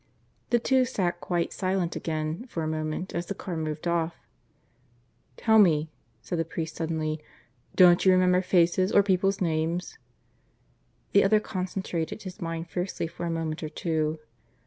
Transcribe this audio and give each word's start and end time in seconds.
The 0.49 0.57
two 0.57 0.83
sat 0.83 1.21
quite 1.21 1.53
silent 1.53 1.95
again 1.95 2.47
for 2.47 2.63
a 2.63 2.67
moment, 2.67 3.13
as 3.13 3.27
the 3.27 3.35
car 3.35 3.55
moved 3.55 3.87
off. 3.87 4.15
"Tell 5.37 5.59
me," 5.59 5.91
said 6.23 6.39
the 6.39 6.43
priest 6.43 6.75
suddenly, 6.77 7.21
"don't 7.75 8.03
you 8.03 8.11
remember 8.11 8.41
faces, 8.41 8.91
or 8.91 9.03
people's 9.03 9.41
names?" 9.41 9.99
The 11.11 11.23
other 11.23 11.39
concentrated 11.39 12.23
his 12.23 12.41
mind 12.41 12.67
fiercely 12.67 13.05
for 13.05 13.27
a 13.27 13.29
moment 13.29 13.61
or 13.61 13.69
two. 13.69 14.17